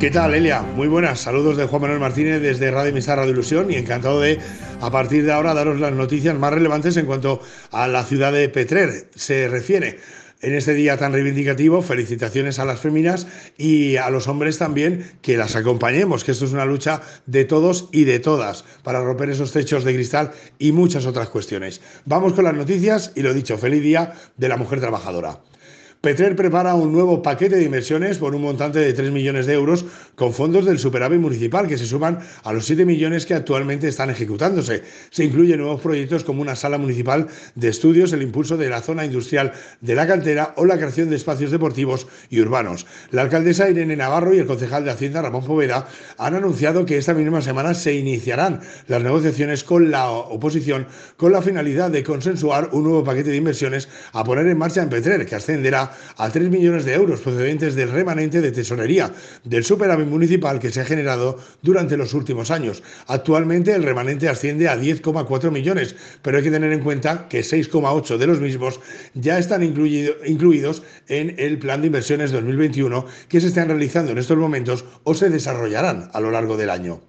[0.00, 0.62] ¿Qué tal, Elia?
[0.62, 1.18] Muy buenas.
[1.18, 4.38] Saludos de Juan Manuel Martínez desde Radio Emisar Radio Ilusión y encantado de,
[4.80, 7.40] a partir de ahora, daros las noticias más relevantes en cuanto
[7.72, 9.98] a la ciudad de Petrer se refiere.
[10.40, 13.26] En este día tan reivindicativo, felicitaciones a las féminas
[13.56, 17.88] y a los hombres también que las acompañemos, que esto es una lucha de todos
[17.90, 20.30] y de todas para romper esos techos de cristal
[20.60, 21.80] y muchas otras cuestiones.
[22.04, 25.40] Vamos con las noticias y lo dicho, feliz día de la mujer trabajadora.
[26.00, 29.84] Petrer prepara un nuevo paquete de inversiones por un montante de 3 millones de euros
[30.14, 34.08] con fondos del superávit municipal que se suman a los 7 millones que actualmente están
[34.08, 34.84] ejecutándose.
[35.10, 39.04] Se incluyen nuevos proyectos como una sala municipal de estudios, el impulso de la zona
[39.04, 42.86] industrial de la cantera o la creación de espacios deportivos y urbanos.
[43.10, 47.12] La alcaldesa Irene Navarro y el concejal de Hacienda Ramón Poveda han anunciado que esta
[47.12, 50.86] misma semana se iniciarán las negociaciones con la oposición
[51.16, 54.90] con la finalidad de consensuar un nuevo paquete de inversiones a poner en marcha en
[54.90, 59.12] Petrer que ascenderá a 3 millones de euros procedentes del remanente de tesorería
[59.44, 62.82] del superávit municipal que se ha generado durante los últimos años.
[63.06, 68.16] Actualmente el remanente asciende a 10,4 millones, pero hay que tener en cuenta que 6,8
[68.16, 68.80] de los mismos
[69.14, 74.36] ya están incluidos en el plan de inversiones 2021 que se están realizando en estos
[74.36, 77.00] momentos o se desarrollarán a lo largo del año.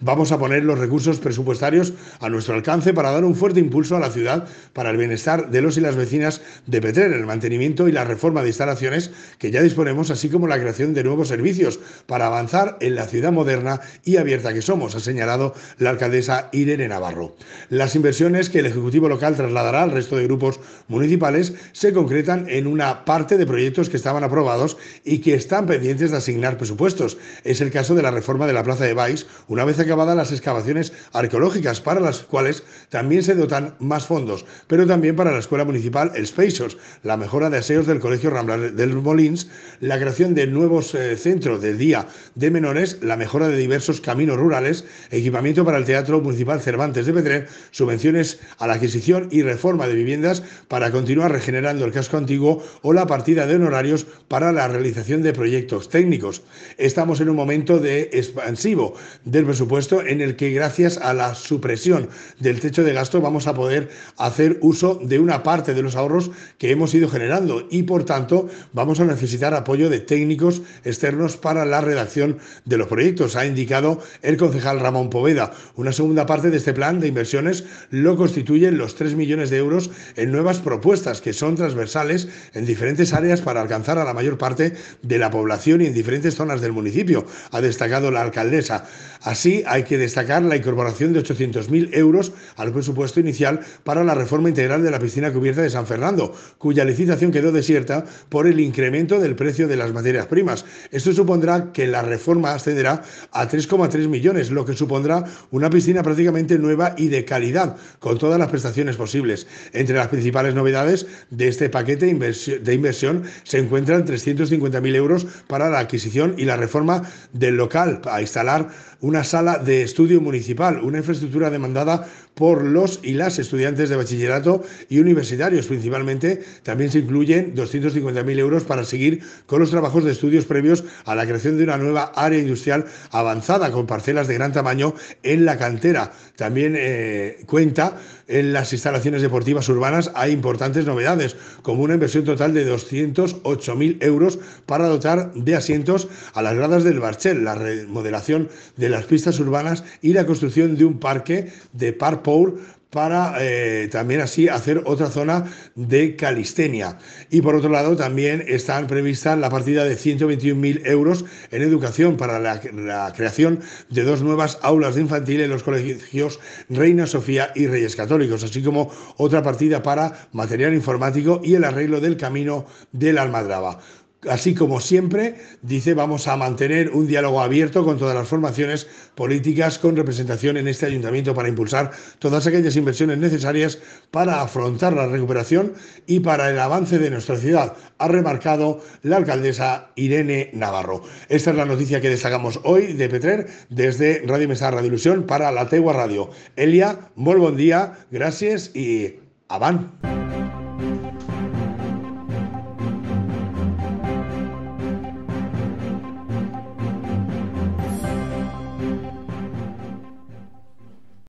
[0.00, 4.00] Vamos a poner los recursos presupuestarios a nuestro alcance para dar un fuerte impulso a
[4.00, 7.92] la ciudad para el bienestar de los y las vecinas de Petrer, el mantenimiento y
[7.92, 12.26] la reforma de instalaciones que ya disponemos, así como la creación de nuevos servicios para
[12.26, 17.36] avanzar en la ciudad moderna y abierta que somos, ha señalado la alcaldesa Irene Navarro.
[17.68, 22.66] Las inversiones que el Ejecutivo local trasladará al resto de grupos municipales se concretan en
[22.66, 27.18] una parte de proyectos que estaban aprobados y que están pendientes de asignar presupuestos.
[27.44, 30.32] Es el caso de la reforma de la Plaza de Baix, una vez acabadas las
[30.32, 35.64] excavaciones arqueológicas, para las cuales también se dotan más fondos, pero también para la Escuela
[35.64, 39.48] Municipal El Spacers, la mejora de aseos del Colegio Rambla del Molins,
[39.80, 44.38] la creación de nuevos eh, centros de día de menores, la mejora de diversos caminos
[44.38, 49.86] rurales, equipamiento para el Teatro Municipal Cervantes de Petrer, subvenciones a la adquisición y reforma
[49.86, 54.66] de viviendas para continuar regenerando el casco antiguo o la partida de honorarios para la
[54.66, 56.42] realización de proyectos técnicos.
[56.78, 62.08] Estamos en un momento de expansivo del presupuesto en el que gracias a la supresión
[62.38, 66.30] del techo de gasto vamos a poder hacer uso de una parte de los ahorros
[66.58, 71.64] que hemos ido generando y por tanto vamos a necesitar apoyo de técnicos externos para
[71.64, 75.52] la redacción de los proyectos, ha indicado el concejal Ramón Poveda.
[75.74, 79.90] Una segunda parte de este plan de inversiones lo constituyen los 3 millones de euros
[80.14, 84.74] en nuevas propuestas que son transversales en diferentes áreas para alcanzar a la mayor parte
[85.02, 88.84] de la población y en diferentes zonas del municipio, ha destacado la alcaldesa.
[89.22, 94.48] Así, hay que destacar la incorporación de 800.000 euros al presupuesto inicial para la reforma
[94.48, 99.18] integral de la piscina cubierta de San Fernando, cuya licitación quedó desierta por el incremento
[99.18, 100.64] del precio de las materias primas.
[100.90, 106.58] Esto supondrá que la reforma ascenderá a 3,3 millones, lo que supondrá una piscina prácticamente
[106.58, 109.46] nueva y de calidad, con todas las prestaciones posibles.
[109.72, 115.80] Entre las principales novedades de este paquete de inversión se encuentran 350.000 euros para la
[115.80, 118.68] adquisición y la reforma del local a instalar
[119.00, 124.62] una sala de estudio municipal, una infraestructura demandada por los y las estudiantes de bachillerato
[124.88, 126.42] y universitarios principalmente.
[126.62, 131.26] También se incluyen 250.000 euros para seguir con los trabajos de estudios previos a la
[131.26, 136.12] creación de una nueva área industrial avanzada con parcelas de gran tamaño en la cantera.
[136.36, 137.96] También eh, cuenta
[138.28, 144.38] en las instalaciones deportivas urbanas hay importantes novedades, como una inversión total de 208.000 euros
[144.64, 149.84] para dotar de asientos a las gradas del Barchel, la remodelación de las pistas urbanas
[150.02, 152.58] y la construcción de un parque de Parpour
[152.90, 156.98] para eh, también así hacer otra zona de calistenia.
[157.30, 162.38] Y por otro lado, también están previstas la partida de 121.000 euros en educación para
[162.38, 166.40] la, la, creación de dos nuevas aulas de infantil en los colegios
[166.70, 172.00] Reina Sofía y Reyes Católicos, así como otra partida para material informático y el arreglo
[172.00, 173.80] del camino de la Almadraba.
[174.28, 179.78] Así como siempre, dice, vamos a mantener un diálogo abierto con todas las formaciones políticas
[179.78, 183.78] con representación en este ayuntamiento para impulsar todas aquellas inversiones necesarias
[184.10, 185.74] para afrontar la recuperación
[186.08, 191.04] y para el avance de nuestra ciudad, ha remarcado la alcaldesa Irene Navarro.
[191.28, 195.52] Esta es la noticia que destacamos hoy de Petrer desde Radio Mesa Radio Ilusión para
[195.52, 196.30] la Tegua Radio.
[196.56, 199.14] Elia, muy buen día, gracias y
[199.46, 200.27] avan.